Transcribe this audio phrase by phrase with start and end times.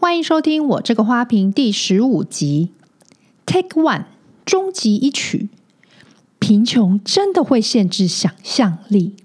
[0.00, 2.68] 欢迎收听我这个花瓶第十五集
[3.44, 4.04] ，Take One，
[4.44, 5.48] 终极一曲。
[6.38, 9.16] 贫穷真的会限制想象力。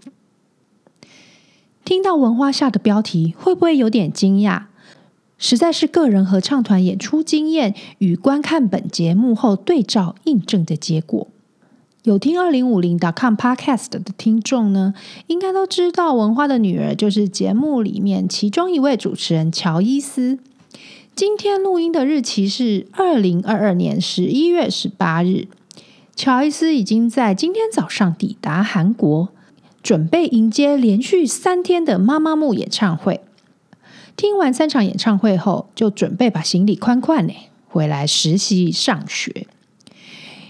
[1.86, 4.64] 听到文花下的标题，会不会有点惊讶？
[5.38, 11.28] 实在是个人合唱团演出经验与观看本节目后对照印证的结果。
[12.02, 14.96] 有听二零五零 .com podcast 的听众呢，
[15.28, 20.40] 应该都知道文花的女儿就是节目里面其中一位主持人乔伊斯。
[21.16, 25.48] 今天录音的日期是二零二二年十一月十八日。
[26.16, 29.30] 乔伊斯已经在今天早上抵达韩国，
[29.84, 33.22] 准备迎接连续三天的妈妈木演唱会。
[34.18, 37.34] 听完三场演唱会后，就准备把行李宽宽呢
[37.68, 39.46] 回来实习上学。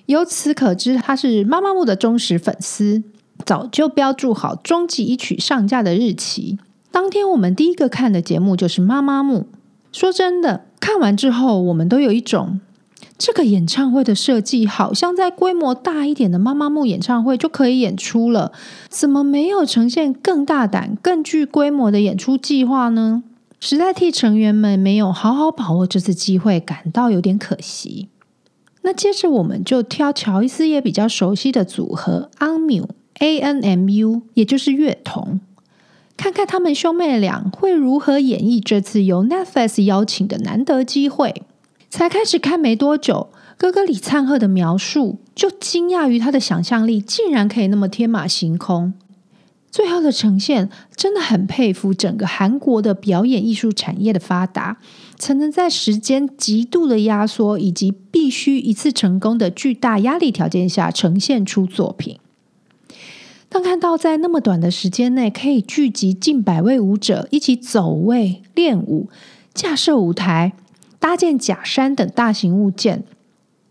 [0.06, 3.04] 由此可知，他是妈妈木的忠实粉丝，
[3.46, 6.58] 早就标注好终极一曲上架的日期。
[6.90, 9.48] 当天我们第一个看的节目就是妈妈木。
[9.94, 12.60] 说真的，看完之后，我们都有一种
[13.18, 18.52] 这个演唱会的设计，好像在规模大一点的妈妈木演唱会就可以演出了，
[18.90, 23.24] 怎么没有呈现更大胆、更具规模的演出计划呢？
[23.60, 28.10] 实在替成员们没有好好把握这次机会感到有点可惜。
[28.82, 32.88] 那接着我们就挑乔伊斯也比较熟悉的组合 ANMU
[33.20, 35.40] A N M U，也就是乐童。
[36.16, 41.44] 看看他们兄妹俩会如何演绎这次由 Netflix 邀请的难得机会。
[41.90, 48.94] 才开始看没多久，哥哥李灿赫的描述就惊讶于他的想象力竟然可以那么天马行空。
[49.70, 54.78] 最后的呈现真的很佩服整个韩国的表演艺术产业的发达，
[55.18, 62.20] 才能在时间极度的压缩以及必须一次成功的巨大压力条件下呈现出作品。
[63.54, 69.10] 当看到在那么短的时间内可以聚集近百位舞者一起走位、练舞、
[69.54, 70.54] 架设舞台、
[70.98, 73.04] 搭建假山等大型物件，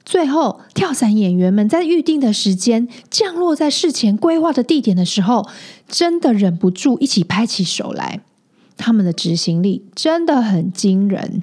[0.05, 5.49] 最后跳伞演员们在预定的时间降落在事前规划的地点的时候，
[5.89, 8.21] 真的忍不住一起拍起手来。
[8.77, 11.43] 他们的执行力真的很惊人。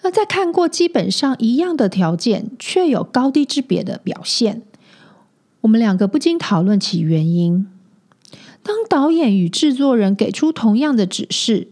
[0.00, 4.62] 那在看过基本上一样的条件，却有高低之别的表现。
[5.62, 7.66] 我们两个不禁讨论起原因。
[8.62, 11.68] 当导演与制作人给出同样的指示，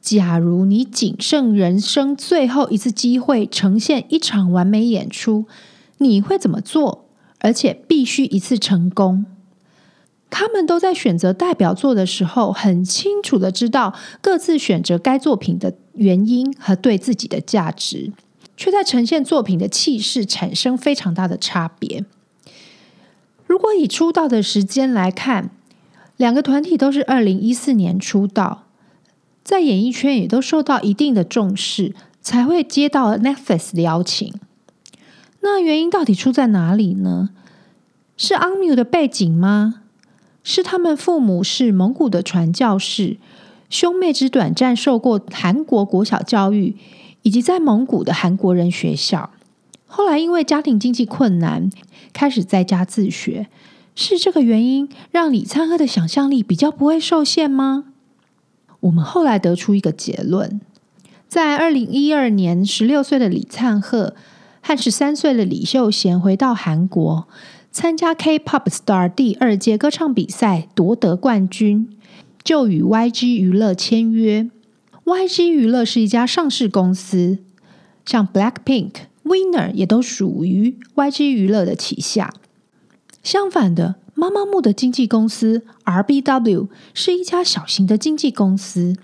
[0.00, 5.46] 假如你仅剩人生最后一次机会呈现一场完美演出，
[5.98, 7.06] 你会怎么做？
[7.40, 9.26] 而且必须一次成功。
[10.30, 18.12] 他们都在选择代表作的时候，很清楚的知道各自选择该作品的原因和对自己的价值，
[18.56, 22.04] 却在呈现作品的气势产生非常大的差别。
[23.46, 25.50] 如果以出道的时间来看，
[26.16, 28.64] 两个团体都是二零一四年出道，
[29.44, 34.34] 在演艺圈也都受到一定的重视，才会接到 Netflix 的邀请。
[35.40, 37.30] 那原因到底出在哪里呢？
[38.16, 39.82] 是 ANMU 的背景吗？
[40.42, 43.18] 是他们父母是蒙古的传教士，
[43.68, 46.76] 兄妹只短暂受过韩国国小教育，
[47.22, 49.30] 以及在蒙古的韩国人学校。
[49.86, 51.70] 后来因为家庭经济困难，
[52.16, 53.46] 开始在家自学，
[53.94, 57.92] 是这个原因让李灿赫的想象力比较不会受限吗？
[58.80, 60.58] 我们后来得出一个结论：
[61.28, 64.14] 在二零一二年，十六岁的李灿赫
[64.62, 67.28] 和十三岁的李秀贤回到韩国，
[67.70, 71.86] 参加 K-pop Star 第二届歌唱比赛，夺得冠军，
[72.42, 74.48] 就与 YG 娱乐签约。
[75.04, 77.36] YG 娱乐是一家上市公司，
[78.06, 78.92] 像 Blackpink。
[79.26, 82.32] Winner 也都属于 YG 娱乐的旗下。
[83.22, 88.96] 相反的，妈妈木的经纪公司 RBW 是一家小型的经纪公司。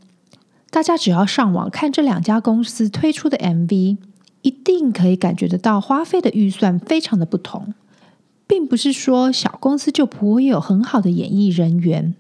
[0.71, 3.97] 大家只要上网看这两家公司推出的 MV，
[4.43, 7.75] 一定可以感觉得到花费的预算非常的不同。
[8.47, 12.15] 并不是说小公司就不会有很好的演艺人员，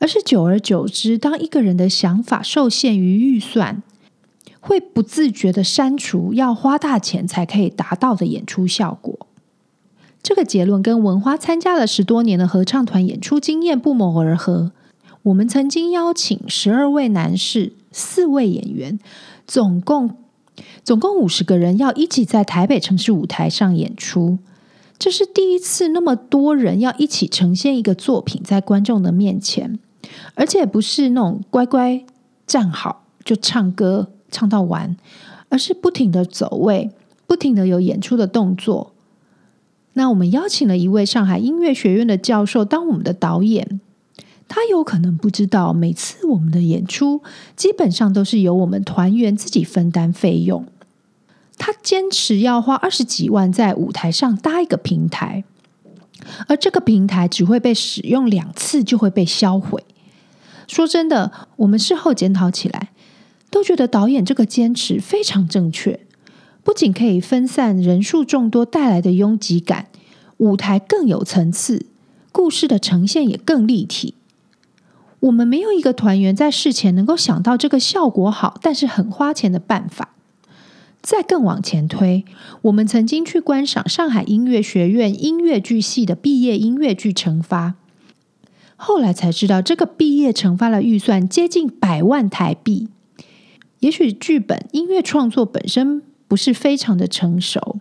[0.00, 3.82] 而是久而久之，当一个人的想法受限于预算。
[4.60, 9.26] 会不自觉的删除要花大钱才可以达到的演出效果。
[10.22, 14.72] 这个结论跟文花参加了十多年的合唱团演出经验不谋而合。
[15.22, 18.98] 我们曾经邀请十二位男士、四位演员，
[19.46, 20.16] 总共
[20.82, 24.38] 总共五十个人，要一起在台北城市舞台上演出。
[24.98, 29.78] 这是第一次那么多人要一起呈现一个作品在观众的面前，
[30.34, 32.04] 而且不是那种乖乖
[32.46, 34.10] 站好就唱歌。
[34.30, 34.96] 唱到完，
[35.48, 36.90] 而是不停的走位，
[37.26, 38.92] 不停的有演出的动作。
[39.94, 43.80] 那我们邀请了一位上海音乐学院的教授当我们的导演，
[44.46, 47.22] 他有可能不知道，每次我们的演出
[47.56, 50.66] 基本上都是由我们团员自己分担费用。
[51.56, 55.42] 他坚持要花二十几万在舞台上搭一个平台，
[56.46, 59.84] 而这个平台只会被使用两次就会被销毁。
[60.68, 62.90] 说真的，我们事后检讨起来，
[63.50, 66.00] 都觉得导演这个坚持非常正确。
[66.62, 69.88] 不仅可以分散人数众多带来的拥挤感，
[70.36, 71.86] 舞台更有层次，
[72.30, 74.14] 故事的呈现也更立体。
[75.20, 80.14] 我们没有一个团员在事前能够想到这个效果好，但是很花钱的办法。
[81.00, 82.24] 再更往前推，
[82.62, 87.74] 我们曾经去观赏上海音乐学院音乐剧系的毕业音乐剧成发，
[88.76, 92.88] 后来才知道这个毕业成发的预算接近百万台币。
[93.80, 97.78] 也许剧本音乐创作本身不是非常的成熟，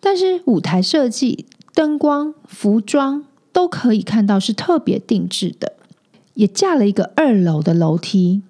[0.00, 5.74] 但是舞台设计、灯光、服装都可以看到是特别定制的，
[6.34, 8.42] 也架了一个二楼的楼梯。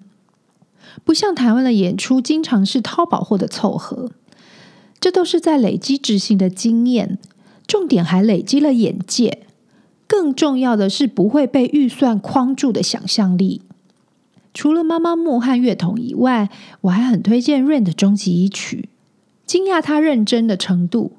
[1.03, 4.11] 不像台湾的演出，经常是淘宝或的凑合，
[4.99, 7.17] 这都是在累积执行的经验，
[7.67, 9.43] 重点还累积了眼界，
[10.07, 13.61] 更重要的是不会被预算框住的想象力。
[14.53, 16.49] 除了妈妈木和乐童以外，
[16.81, 18.89] 我还很推荐 Rain 的终极一曲，
[19.45, 21.13] 惊讶他认真的程度，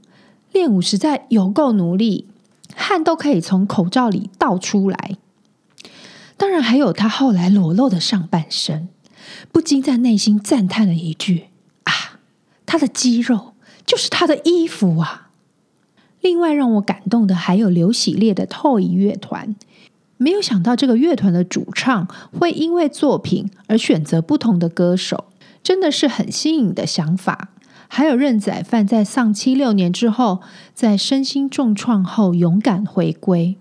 [0.53, 2.27] 练舞实在有够努力，
[2.75, 5.17] 汗都可以从口罩里倒出来。
[6.37, 8.89] 当然还有他后来裸露的上半身。
[9.51, 11.45] 不禁在内心赞叹了一句
[11.85, 12.19] ：“啊，
[12.67, 13.55] 他的肌肉
[13.87, 15.31] 就是他的衣服啊！”
[16.21, 19.55] 另外让我感动的还有刘喜烈的 TOY 乐团，
[20.23, 22.07] 没有想到这个乐团的主唱
[22.39, 25.25] 会因为作品而选择不同的歌手，
[25.63, 27.49] 真的是很新颖的想法。
[27.89, 30.41] 还有任宰范在丧妻六年之后，
[30.73, 33.57] 在身心重创后勇敢回归。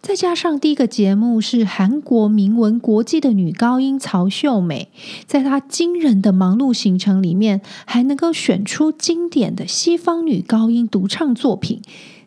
[0.00, 4.90] 再加上第一个节目是韩国名闻国际的女高音曹秀美，
[5.26, 11.80] 在她惊人的忙碌行程里面，还能够选出经典的西方女高音独唱作品，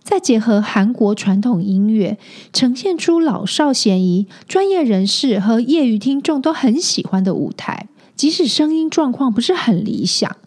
[0.07, 2.18] 再结合韩国传统音乐，
[2.54, 7.89] 呈现出老少咸宜、专业人士和业余听众都很喜欢的舞台。
[8.15, 10.38] 即使声音状况不是很理想，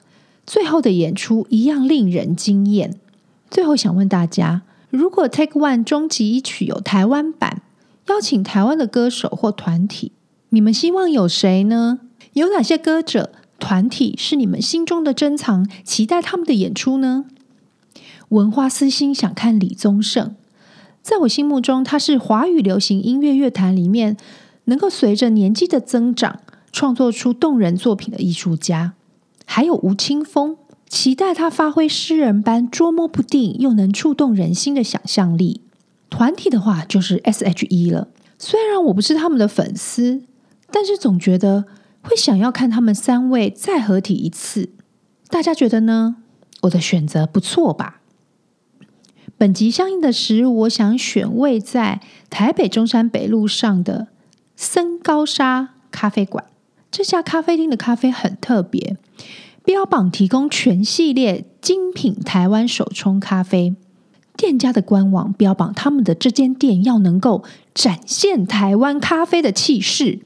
[0.47, 2.99] 最后的演出一样令人惊艳。
[3.51, 4.63] 最后想问大家。
[4.89, 7.61] 如果 Take One 终极一曲有台湾版，
[8.09, 10.13] 邀请台湾的歌手或团体，
[10.49, 12.01] 你们希望有谁呢？
[12.33, 17.27] 有哪些歌者、团体是你们心中的珍藏，期待他们的演出呢？
[18.31, 20.35] 文化私心想看李宗盛，
[21.03, 24.17] 在我心目中，他是华语流行音乐乐坛里面
[24.65, 26.41] 能够随着年纪的增长，
[26.73, 28.95] 创作出动人作品的艺术家。
[29.45, 30.57] 还有吴青峰。
[30.89, 35.61] 期待他发挥诗人般捉摸不定又能触动人心的想象力。
[36.09, 38.09] 团体的话就是 S.H.E 了。
[38.41, 40.25] 虽然我不是他们的粉丝，
[40.73, 41.67] 但是总觉得
[42.03, 44.71] 会想要看他们三位再合体一次。
[45.29, 46.17] 大家觉得呢？
[46.63, 48.00] 我的选择不错吧？
[49.41, 54.09] 本集相应的食物，我想选位在台北中山北路上的
[54.55, 56.45] 森高沙咖啡馆。
[56.91, 58.99] 这家咖啡厅的咖啡很特别。
[59.65, 63.75] 标榜提供全系列精品台湾手冲咖啡，
[64.37, 67.43] 店家的官网标榜他们的这间店要能够
[67.73, 70.21] 展现台湾咖啡的气势，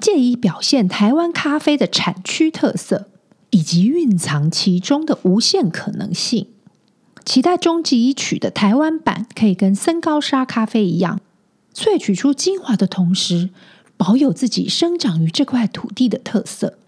[0.00, 3.08] 借以表现台湾咖啡的产区特色
[3.50, 6.46] 以及蕴藏其中的无限可能性。
[7.24, 11.20] 期待终极一曲的台湾版可以跟森高沙咖啡一样，
[11.74, 13.50] 萃取出精华的同时，
[13.96, 16.78] 保有自己生长于这块土地的特色。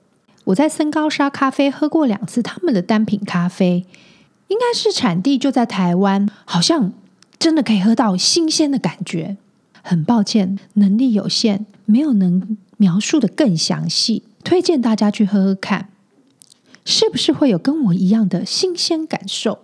[0.45, 3.87] 我在森高沙咖啡喝过两次他们的单品咖啡，
[4.49, 6.93] 应该是产地就在台湾，好像
[7.39, 9.37] 真的可以喝到新鲜的感觉。
[9.83, 14.23] 很抱歉，能力有限，没有能描述的更详细。
[14.43, 15.89] 推荐大家去喝喝看，
[16.85, 19.64] 是不是会有跟我一样的新鲜感受？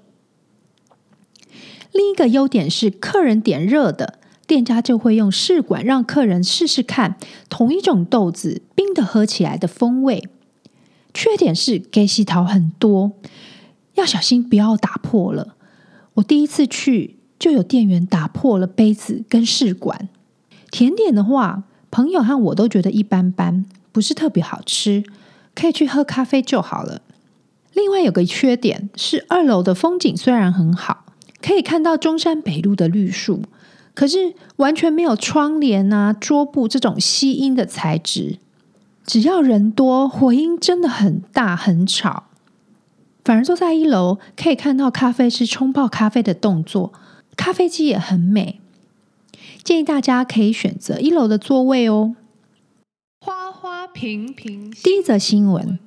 [1.93, 7.17] 另一个优点是，客人点热的，店家就会用试管让客人试试看
[7.49, 10.29] 同一种豆子冰的喝起来的风味。
[11.13, 13.13] 缺点是给洗桃很多，
[13.95, 15.57] 要小心不要打破了。
[16.15, 20.09] 我第一次去就有店员打破了杯子跟试管。
[20.71, 25.03] 甜点的话，朋友和我都觉得一般般，不是特别好吃，
[25.57, 27.03] 可以去喝咖啡就好了。
[27.73, 31.07] 另外有个缺点是二楼的风景虽然很好，
[31.43, 33.43] 可以看到中山北路的绿树，
[33.95, 38.39] 可是完全没有窗帘啊、桌布这种吸音的材质。
[39.05, 42.25] 只要人多，回音真的很大很吵。
[43.25, 46.93] 反而坐在一楼，可以看到咖啡师冲泡咖啡的动作，
[47.37, 48.61] 咖啡机也很美。
[49.63, 52.17] 建议大家可以选择一楼的座位哦。
[53.21, 55.79] 花花瓶瓶，第一则新闻：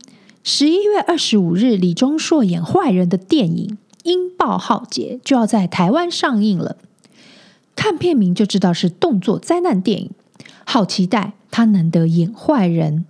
[0.43, 3.67] 十一月二十五日，李钟硕演坏人的电影
[4.03, 6.77] 《英爆浩劫》就要在台湾上映了。
[7.75, 10.11] 看片名就知道是动作灾难电影，
[10.63, 13.05] 好期待他能得演坏人。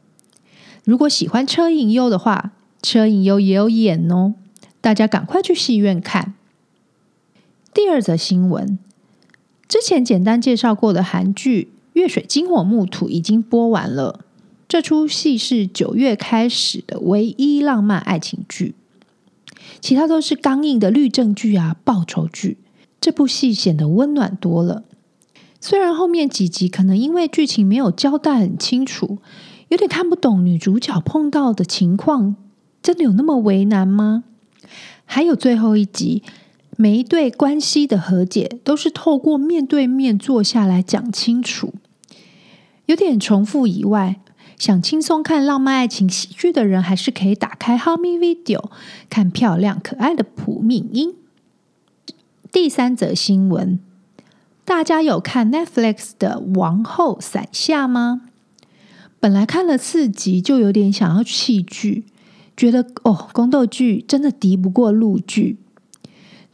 [0.83, 4.33] 如果喜欢车银优的话，车银优也有演哦，
[4.81, 6.33] 大家赶快去戏院看。
[7.73, 8.79] 第二则新闻：
[9.67, 11.69] 之前简单介绍过的韩剧。
[12.01, 14.21] 《月水金火木土》已经播完了，
[14.67, 18.73] 这出戏是九月开始的唯一浪漫爱情剧，
[19.79, 22.57] 其他都是刚硬的律政剧啊、报仇剧。
[22.99, 24.83] 这部戏显得温暖多了。
[25.59, 29.19] 虽然后面几集可能因为剧情没有交代很清楚，
[29.69, 32.35] 有点看不懂女主角碰到的情况，
[32.81, 34.23] 真的有那么为难吗？
[35.05, 36.23] 还有最后一集。
[36.75, 41.75] 每一对关系的和解都是透过面对面坐下来讲清楚，
[42.87, 44.19] 有点重复以外，
[44.57, 48.69] 想轻松看浪漫爱情喜剧的人，还是可以打开 Hami Video
[49.09, 51.13] 看漂亮可爱的朴敏英。
[52.51, 53.79] 第三则新闻，
[54.63, 58.21] 大家有看 Netflix 的《王后伞下》吗？
[59.19, 62.05] 本来看了四集就有点想要弃剧，
[62.55, 65.57] 觉得哦，宫斗剧真的敌不过陆剧。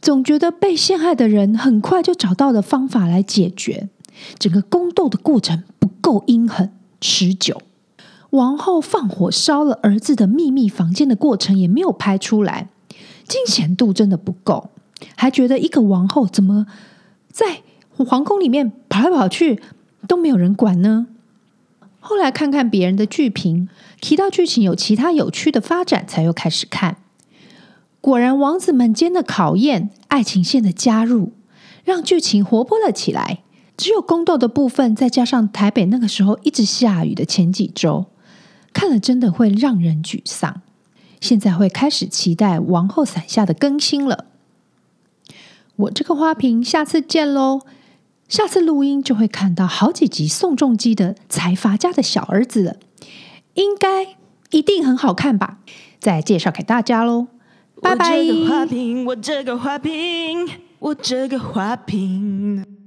[0.00, 3.90] 总觉得被陷害的人很快就找到了方法来解决，
[4.38, 7.60] 整个宫斗的过程不够阴狠持久。
[8.30, 12.68] 王后放火烧了儿子的秘密房间的过程也没有拍出来，
[13.26, 14.70] 惊险度真的不够。
[15.16, 16.66] 还觉得一个王后怎么
[17.30, 17.62] 在
[17.96, 19.60] 皇宫里面跑来跑去
[20.06, 21.06] 都没有人管呢？
[21.98, 23.68] 后来看看别人的剧评，
[24.00, 26.96] 提到剧情有其他有趣的发展，才又开始看。
[28.00, 31.32] 果然，王子们间的考验、爱情线的加入，
[31.84, 33.40] 让剧情活泼了起来。
[33.76, 38.06] 只有宫斗的部分，再加上台北那个时候一直下雨的前几周，
[38.72, 40.62] 看了真的会让人沮丧。
[41.20, 44.24] 现在会开始期待《王后伞下》的更新了。
[45.76, 47.60] 我这个花瓶，下次见喽！
[48.28, 52.76] 下次录音就会看到好几集宋仲基的财阀家的小儿子了，
[53.54, 54.16] 应该
[54.50, 55.58] 一定很好看吧？
[55.98, 57.26] 再介绍给大家喽。
[57.82, 58.16] 拜拜。
[58.16, 60.48] 我这个花瓶，我这个花瓶，
[60.78, 62.79] 我这个花瓶。